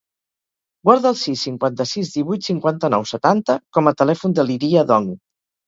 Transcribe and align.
Guarda 0.87 1.11
el 1.15 1.19
sis, 1.23 1.43
cinquanta-sis, 1.47 2.09
divuit, 2.17 2.47
cinquanta-nou, 2.51 3.07
setanta 3.13 3.59
com 3.79 3.93
a 3.93 3.97
telèfon 4.03 4.37
de 4.43 4.51
l'Iria 4.51 4.89
Dong. 4.95 5.11